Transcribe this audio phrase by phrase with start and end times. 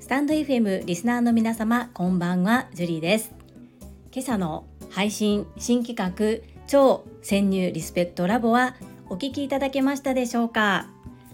[0.00, 3.32] スタンド FM リスナーの皆様こんばんはジュリーです。
[4.12, 8.74] 今朝の配信新企画超潜入リスペクトラボは
[9.08, 10.88] お聞きいただけましたでしょうか？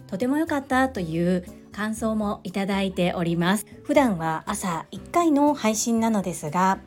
[0.09, 3.65] とても良かったという感想もいただいております。
[3.83, 6.81] 普段は朝1回の配信なのですが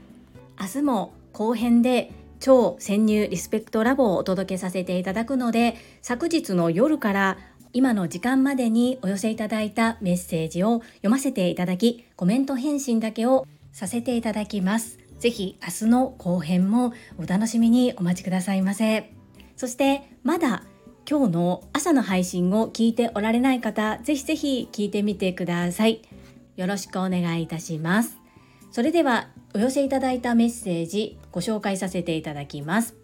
[0.60, 2.12] 明日も後編で
[2.42, 7.38] 超潜入リスペクトラボをお届けさせていただくので昨日の夜から
[7.71, 15.00] 今の時間までにお寄せいただいたメッセージを読ませていただきコメント返信だけをさせていただきます。
[15.20, 19.14] ぜひ明日の後編もお楽しみにお待ちくださいませ。
[19.56, 20.64] そしてまだ
[21.10, 26.01] 今日の朝の配信を聞いておられない方ぜひぜひ聞いてみてください。
[26.57, 28.18] よろしくお願いいたします。
[28.71, 32.95] それではお寄せいただいたメッセージご紹介させていただきます。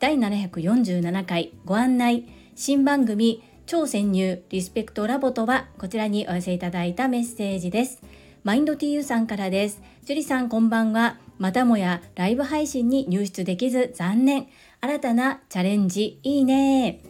[0.00, 2.24] 第747回ご案内。
[2.54, 8.02] 新番組超潜入リスペクトラボとはこちらにお寄せいただいたメッセージです。
[8.42, 9.82] マインド TU さんからです。
[10.04, 11.18] ジュリさんこんばんは。
[11.38, 14.48] またもやライブ配信に入室できず残念。
[14.80, 17.00] 新たなチャレンジいいね。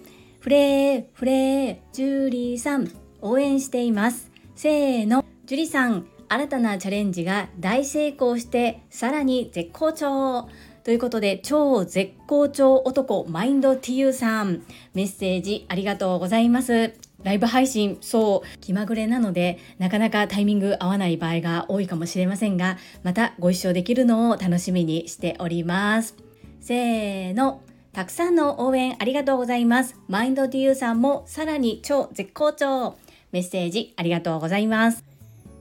[0.41, 1.77] フレーフレー。
[1.93, 4.31] ジュリーさん応援しています。
[4.57, 5.25] せーの。
[5.47, 10.49] ジュリさん新たなチャレンジが大成功してさらに絶好調。
[10.83, 14.63] ということで超絶好調男マインド TU さん。
[14.95, 16.95] メッセージありがとうございます。
[17.23, 18.59] ライブ配信そう。
[18.61, 26.17] 気まぐれなのでなかなかタイミング合わない場合が多いかもしれませんがまたご一緒できるのを楽しみにしております。
[26.63, 27.61] せーの。
[27.93, 29.97] たくさんの応援ありがとうございます。
[30.09, 32.97] マインド TU さんもさらに超絶好調。
[33.33, 35.12] メッセージありがとうございます。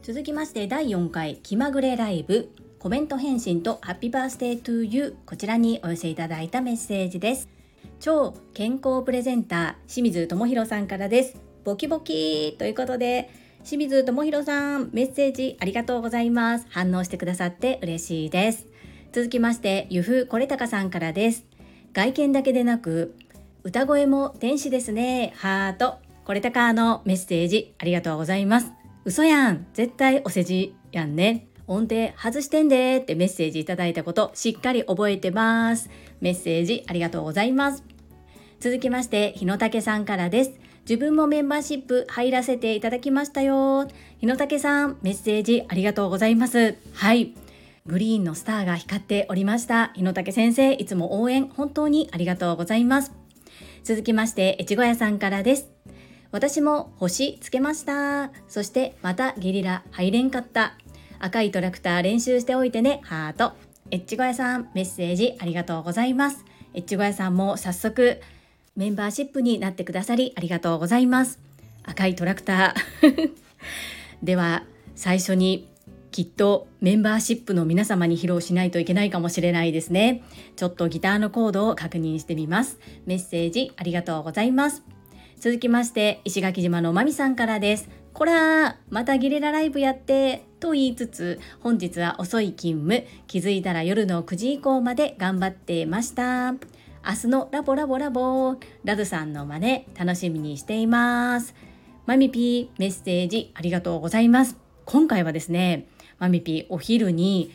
[0.03, 2.49] 続きまして第4回気まぐれライブ
[2.79, 7.47] コメント返信とハッピーバースデートゥーユーこちらにお寄せいただいたメッセージです。
[7.99, 11.37] 超健康プレゼンター清水智博さんからです。
[11.63, 13.29] ボキボキということで
[13.63, 16.65] 清水智博さんメッセージありがとうございます。
[16.71, 18.65] 反応してくださって嬉しいです。
[19.11, 21.45] 続きましてゆふこれたかさんからです。
[21.93, 23.13] 外見だけでなく
[23.63, 25.33] 歌声も天使ですね。
[25.35, 25.99] ハート。
[26.25, 28.80] これたかのメッセージありがとうございます。
[29.03, 29.65] 嘘やん。
[29.73, 31.47] 絶対お世辞やんね。
[31.67, 35.89] 音程外してんでってメッセージいただいたことしっかり覚えてます。
[36.19, 37.83] メッセージありがとうございます。
[38.59, 40.51] 続きまして日野武さんからです。
[40.81, 43.87] 自分もメンバーシップ入らせていただきましたよ。
[44.19, 46.75] 日野武さんメッセージありがとうございます。
[46.93, 47.33] はい。
[47.87, 49.91] グリーンのスターが光っておりました。
[49.95, 53.11] 日野武先生いつも応援本当にありがとうございます。
[53.83, 55.69] 続きまして越後屋さんからです。
[56.31, 58.31] 私も星つけました。
[58.47, 60.73] そしてまたゲリラ入れんかった。
[61.19, 63.01] 赤いトラクター練習しておいてね。
[63.03, 63.53] ハート。
[63.91, 66.45] エッチゴヤさんメッセージありがとうございます。
[66.73, 68.21] エッチゴヤさんも早速
[68.77, 71.39] メンバーシップになってくださりありがとうございます。
[71.83, 73.31] 赤いトラクター。
[74.23, 74.63] では
[74.95, 75.67] 最初に
[76.11, 80.23] きっとメンバーシップの皆様に披露しないといけないかもしれないですね。
[80.55, 82.79] ちょっとギターのコードを確認してみます。
[83.05, 84.83] メッセージありがとうございます。
[85.41, 87.89] 続きまして石垣島のまみさんからです。
[88.13, 93.07] こらまたゲリラライブやってと言いつつ本日は遅い勤務。
[93.25, 96.51] 気づいたら夜の9時以降まで頑張ってました。
[96.51, 96.57] 明
[97.23, 98.55] 日のラボラボラボ。
[98.83, 101.55] ラドさんの真似楽しみにしています。
[102.05, 104.57] マミピーメッセージありがとうございます。
[104.85, 105.87] 今回はですね
[106.19, 107.51] マミピーお昼に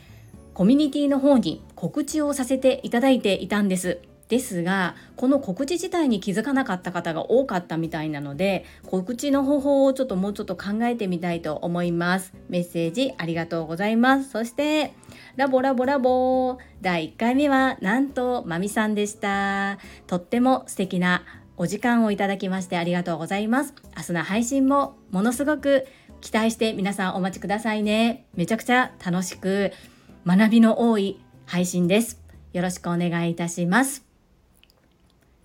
[0.55, 4.01] コミュニティの方に告知をさせていただいていたんです。
[4.29, 12.33] ですがこの告知自体に気づかなかった方が多かったみたいなので告知の方法をちょっともうちょっと考えてみたいと思います。
[12.49, 14.31] メッセージありがとうございます。
[14.31, 14.93] そして
[15.37, 16.59] ラボラボラボ。
[16.81, 19.79] 第1回目はなんとまみさんでした。
[20.07, 21.23] とっても素敵な
[21.57, 23.75] お時間をいただきましてありがとうございます。
[23.97, 25.87] 明日の配信もものすごく
[26.21, 28.27] 期待して皆さんお待ちくださいね。
[28.35, 29.73] めちゃくちゃ楽しく
[30.27, 32.21] 学びの多い配信です。
[32.53, 34.06] よろしくお願いいたします。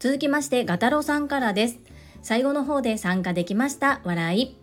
[0.01, 1.79] 続きましてガタロさんからです。
[2.23, 4.01] 最後の方で参加できました。
[4.03, 4.57] 笑い。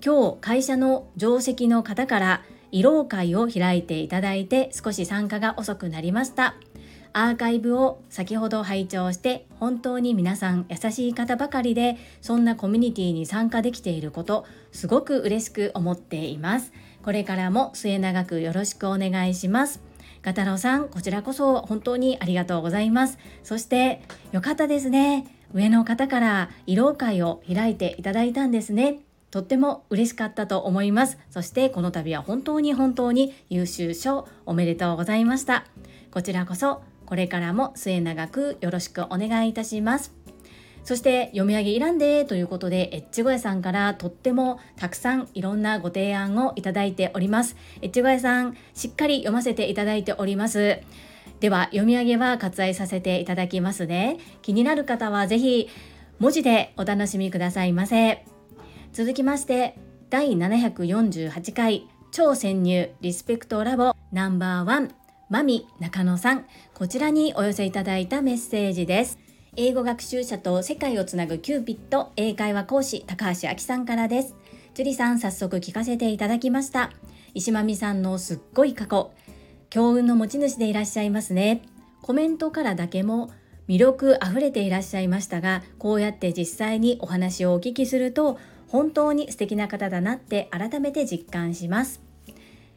[0.00, 6.54] 今日会社の上席の方から慰労会を開いていただいて少し参加が遅くなりました。
[7.12, 16.72] アーカイブを先ほど拝聴して本当に皆さん優しい方ばかりでそんなコミュニティに参加できていることすごく嬉しく思っています。
[17.02, 19.80] これからも末永くよろしくお願いします。
[20.26, 23.16] ガタロウさんこちらこそ本当にありがとうございます。
[23.44, 24.02] そして
[24.32, 25.24] よかったですね。
[25.54, 28.98] 上の方から慰労会を開いていただいたんですね。
[29.30, 31.16] とっても嬉しかったと思います。
[31.30, 35.64] そしてこの度は本当に本当に優秀賞おめでとうございました。
[36.10, 40.12] こちらこそこれからも末永くよろしくお願いいたします。
[40.86, 47.56] そして読み上げいらんでということでエッチゴエさんからとってもたくさんいろんなご提案をいただいております。
[47.82, 50.78] エッチゴエさんしっかり読ませていただいております。
[51.40, 54.18] では読み上げは割愛させていただきますね。
[54.42, 55.68] 気になる方はぜひ
[56.20, 58.24] 文字でお楽しみくださいませ。
[58.92, 59.76] 続きまして
[60.08, 64.94] 第748回超潜入リスペクトラボナンバーワン
[65.30, 66.46] マミ中野さん。
[66.74, 69.25] こちらにお寄せいただいたメッセージです。
[69.58, 74.34] 英語学習者と世界をつなぐキューピット英会話講師高橋明さんからです。
[74.74, 76.92] 樹里さん早速聞かせていただきました。
[77.32, 79.12] 石間美さんのすっごい過去。
[79.70, 81.62] 強運の持ち主でいらっしゃいますね。
[82.02, 83.30] コメントからだけも
[83.66, 88.38] 魅力あふれていらっしゃいましたがこうやって実際にお話をお聞きすると
[88.68, 92.02] 本当に素敵な方だなって改めて実感します。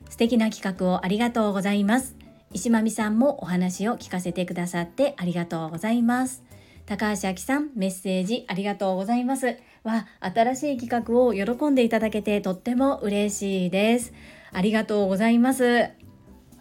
[0.10, 2.16] 素敵な企画をありがとうございます。
[2.54, 6.49] 石間美さんもお話を聞かせてくださってありがとうございます。
[6.90, 9.58] 高橋明さんメッセージありがとうございます。
[9.84, 14.12] わ新しい企画を喜んでいただけてとっても嬉しいです。
[14.52, 15.92] ありがとうございます。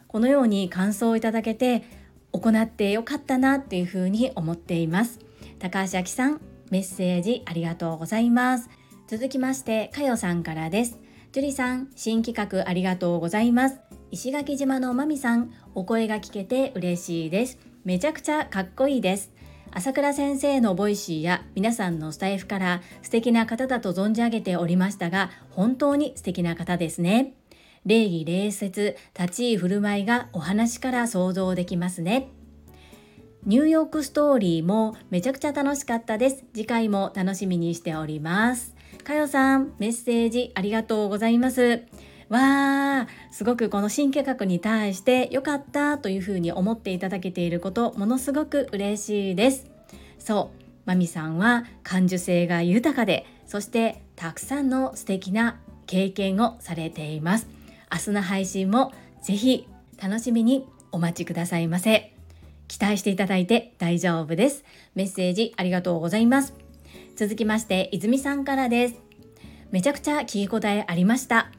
[0.06, 1.82] このように感想をいただけて
[2.30, 5.18] 行ってよかったなっていうふうに思っています。
[5.60, 8.68] 高橋明さんメッセージありがとうございます。
[9.06, 10.98] 続きましてかよさんからです。
[11.32, 13.80] 樹里さん新企画ありがとうございます。
[14.10, 17.58] 石垣島のまみさんお声が聞けて嬉しいです。
[17.86, 19.37] めちゃくちゃかっこいいです。
[19.70, 27.34] 朝倉先生の Voicy や皆さんのスタエフから素敵な方だと存じ上げておりましたが本当に素敵な方ですね。
[27.84, 32.28] 礼儀礼節立ち居振る舞いがお話から想像できますね。
[33.44, 36.44] ニューヨークストーリーもめちゃくちゃ楽しかったです。
[36.52, 38.74] 次回も楽しみにしております。
[39.04, 41.82] かよさんメッセージありがとうございます。
[42.28, 49.66] わーすごくこの新企画に対して良かったというふうに思っていただけていることものすごく嬉しいです
[50.18, 57.48] そうまみさんは感受性が豊かでそしてたくさんの素敵な経験をされています
[57.90, 58.92] 明日の配信も
[59.22, 59.66] ぜひ
[60.00, 62.12] 楽しみにお待ちくださいませ。
[62.68, 64.64] 期待していただいて大丈夫です。
[64.94, 66.54] メッセージありがとうございます。
[67.16, 68.94] 続きまして、泉さんからです。
[69.70, 71.50] めちゃくちゃ聞き応えありました。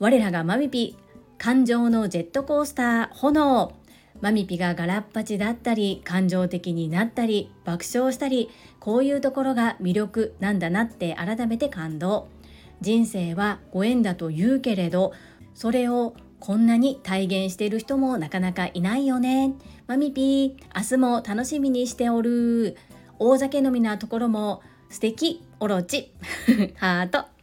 [0.00, 0.96] 我らがマミピ、
[1.38, 3.72] 感情のジェットコースター、炎。
[4.20, 8.50] マミピがガラッパチだったり、感情的になったり、爆笑したり、
[8.80, 12.26] こういうところが魅力なんだなって改めて感動。
[12.80, 15.12] 人生はご縁だと言うけれど、
[15.54, 19.54] それをこんなに体現している人もなかなかいないよね。
[19.86, 22.76] マミピー、明日も楽しみにしておる。
[23.20, 26.12] 大酒飲みなところも素敵、オロチ。
[26.76, 27.33] ハート。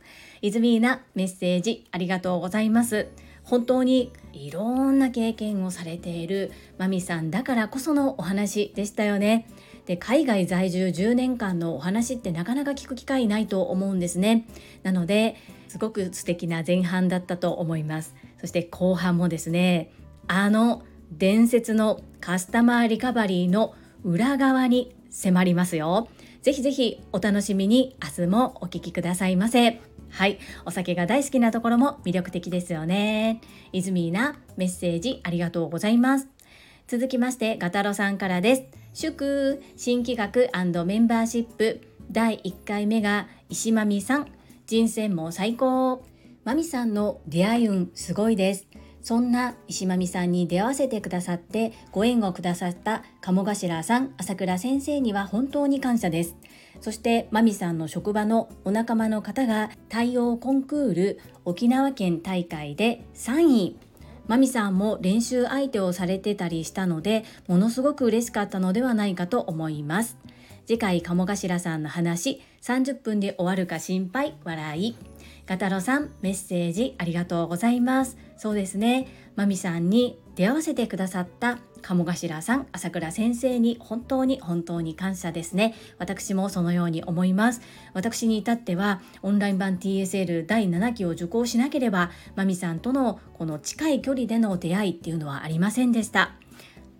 [0.42, 3.08] イズミーナ、メッセージありがとうございます。
[3.44, 9.48] 本当にいろんな経験をされているマミさんだからこそのお話でしたよね。
[9.86, 14.46] で海外在住10年間のお話ってなかなか聞く機会ないと思うんですね。
[14.84, 15.36] なので
[15.72, 19.90] すごく素敵な前半だったと思いますそして後半もですね
[20.28, 20.84] あの
[21.14, 23.74] 伝説のカスタマーリカバリーの
[24.04, 26.10] 裏側に迫りますよ
[26.42, 29.80] ぜひぜひお楽しみに明日もお聞きくださいませ
[30.12, 33.42] はい、お酒が大好きなところも魅力的ですよね。
[33.72, 36.28] イズミーなメッセージありがとうございます。
[36.88, 38.64] 続きまして、ガタロさんからです。
[38.94, 41.82] 祝新企画メンバーシップ
[42.12, 44.28] 第1回目が石まみさん
[44.68, 46.04] 人選も最高
[46.44, 48.68] まみさんの出会い運すごいです
[49.02, 56.36] そんな石まみさんに出会わせてくださってご縁をくださった鴨頭さん朝倉先生には本当に感謝です。
[56.80, 63.78] そしてまみさんの職場のお仲間の方が対応コンクール沖縄県大会で3位
[64.28, 70.18] まみさんも練習相手をされてたりしたのでものすごく嬉しかったのではないかと思います。
[70.66, 75.11] 次回鴨頭さんの話30分で終わるか心配笑い。
[75.52, 78.18] ガタロさんメッセージありがとうございます。
[78.38, 79.06] そうですね。
[79.36, 85.76] まみさんに出会わせてくださった鴨頭さん朝倉先生に本当に本当に感謝ですね。
[85.98, 87.60] 私もそのように思います。
[87.94, 96.32] 私に至ってはオンライン版 TSL 第7期を受講しなければまみさんとのこの近い距離での出会いっていうのはありませんでした。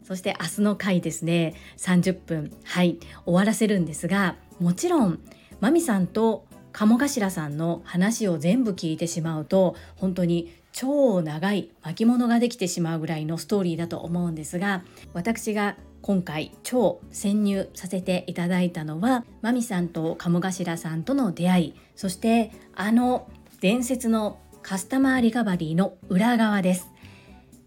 [0.04, 1.56] そして明日の回ですね。
[1.78, 2.52] 30分。
[2.66, 3.00] はい。
[3.24, 5.22] 終わらせるんですがもちろん
[5.62, 26.92] まみさんと鴨頭さんの話を全部聞いてしまうと本当に超長い巻物ができてしまうぐらいのストーリーだと思うんですが私が今回超潜入させていただいたのはまみさんと鴨頭さんとの出会いそしてあの伝説のカスタマーリカバリーの裏側です。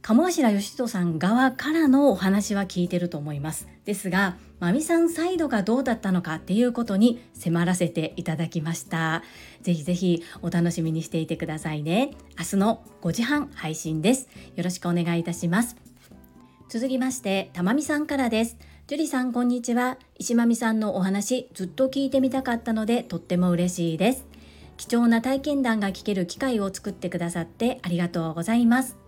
[0.07, 3.67] 鴨頭義人さん側からのお話は聞いてると思います。
[3.87, 9.23] ですがまみさんサイドがどうだったのかっていうことに迫らせていただきました。
[9.63, 12.11] ぜひぜひお楽しみにしていてくださいね。
[12.39, 14.29] 明日の5時半配信です。
[14.57, 15.75] よろしくお願いいたします。
[16.69, 18.59] 続きましてたまみさんからです。
[18.87, 19.97] 樹里さんこんにちは。
[20.19, 24.27] 石まみさんのお話ずっと聞いてみたかったのでとっても嬉しいです。
[24.77, 28.99] 貴重な体験談が聞ける機会を作ってくださってありがとうございます。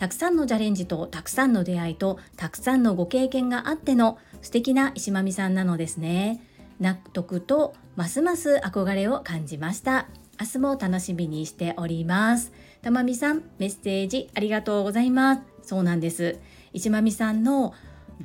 [0.00, 6.40] たくさんのチャレンジとたくさんの出会いとたくさんのご経験があっての素敵な石まみさんなのですね。
[6.80, 10.08] 納得とますます憧れを感じました。
[10.40, 12.50] 明日も楽しみにしております。
[12.80, 15.42] たまみさんメッセージありがとうございます。
[15.62, 16.38] そうなんです。
[16.72, 17.74] 石まみさんの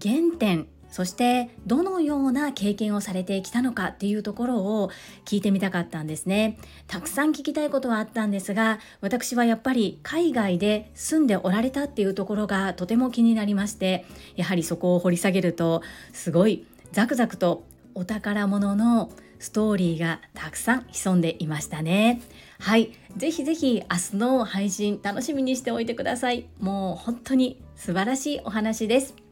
[0.01, 4.92] 原点そしてどのような経験をされてきたのかっていうところを
[5.25, 6.58] 聞いてみたかったんですね。
[6.88, 14.06] たくさん聞きたいことはあったんですが私はやっぱり海外で住んでおられたっていうところがとても気になりまして
[14.38, 15.82] やはりそこを掘り下げると
[16.14, 22.22] すごいザクザクとお宝物のストーリーがたくさん潜んでいましたね。
[22.58, 26.48] はいぜひぜひ明日の配信楽しみにしておいてください。
[26.62, 29.25] もう本当に素晴らしいお話です。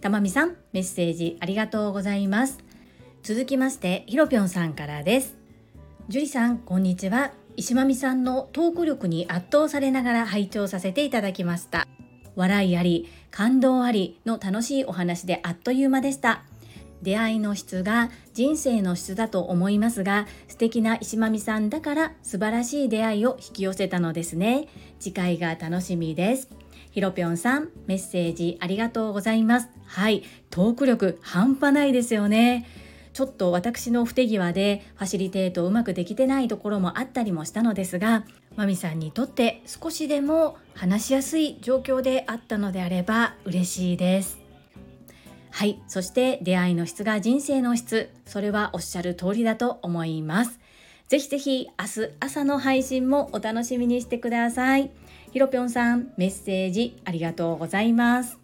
[0.00, 2.58] たまみさん、メッセージありがとうございます。
[3.22, 5.36] 続きまして、ひろぴょんさんからです。
[6.08, 7.32] 樹里さん、こんにちは。
[7.56, 11.86] 石まみさんのトーク力に圧倒されながら拝聴させていただきました。
[12.34, 16.44] 笑いあり、感動ありの楽しいお話であっという間でした。
[17.02, 26.50] 出会いの質が人生の質だと思いますが素敵な石まみさんだから素晴らしい出会いを引き寄せたのですね次回が楽しみです
[26.90, 29.68] ひろぴょんさん、メッセージありがとうございます。
[29.86, 32.66] はい、トーク力半端ないですよね。
[33.12, 38.24] ちょっと私の不手際でファシリテートをうまくできてないところもあったりもしたのですが、
[38.56, 44.38] まみさんにとって少しでも話しやすい状況であったのであれば嬉しいです。
[45.50, 50.58] はい、そして出会いの質が人生の質、それはおっしゃる通りだと思います。
[51.08, 54.90] ぜひぜひ明日朝の配信もお楽しみにしてください。
[55.32, 58.40] ひろぴょんさん、メッセージありがとうございます。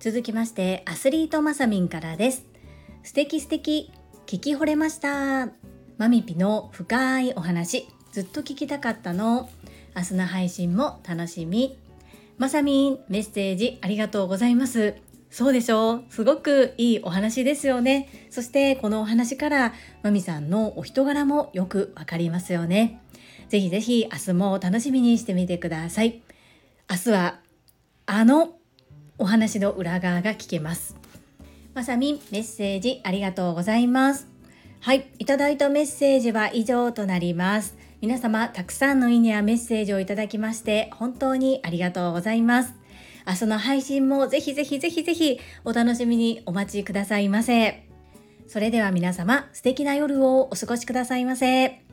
[0.00, 2.46] 続きまして、アスリートまさみんからです。
[3.02, 3.92] 素敵素敵、
[4.24, 5.50] 聞き惚れました。
[5.98, 9.50] マミピの深いお話、ずっと聞きたかったの。
[9.94, 11.76] 明日の配信も楽しみ。
[12.38, 14.94] まさみん、メッセージありがとうございます。
[15.30, 18.08] そうでしょうすごくいいお話ですよね。
[18.30, 23.02] そしてこのお話からまみさんのお人柄もよくわかりますよね。
[23.48, 26.22] ぜひぜひ明日も楽しみにしてみてください。
[26.90, 27.40] 明日は
[28.06, 28.56] あの
[29.18, 30.96] お話の裏側が聞けます。
[31.74, 34.28] まさみんメッセージありがとうございます。
[34.80, 37.76] はい、いただいたメッセージは以上となります。
[38.00, 42.74] 皆様たくさんのいいねやメッセージをいただきまして本当にありがとうございます。
[43.26, 47.86] 明日の配信もぜひぜひぜひぜひお楽しみにお待ちくださいませ。
[48.46, 51.85] それでは皆様素敵な夜をお過ごしくださいませ。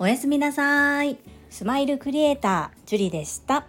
[0.00, 1.18] おやすみなさい。
[1.50, 3.66] スマイルクリエイター、ジュリでした。